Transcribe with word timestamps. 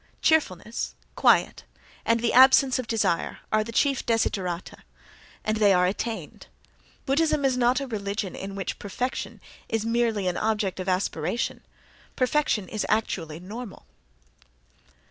Cheerfulness, 0.23 0.95
quiet 1.15 1.63
and 2.05 2.21
the 2.21 2.33
absence 2.33 2.79
of 2.79 2.87
desire 2.87 3.41
are 3.51 3.63
the 3.63 3.71
chief 3.71 4.03
desiderata, 4.03 4.77
and 5.43 5.57
they 5.57 5.73
are 5.73 5.85
attained. 5.85 6.47
Buddhism 7.05 7.45
is 7.45 7.55
not 7.55 7.79
a 7.79 7.85
religion 7.85 8.35
in 8.35 8.55
which 8.55 8.79
perfection 8.79 9.39
is 9.69 9.85
merely 9.85 10.25
an 10.27 10.37
object 10.37 10.79
of 10.79 10.89
aspiration: 10.89 11.61
perfection 12.15 12.67
is 12.67 12.83
actually 12.89 13.39
normal. 13.39 13.85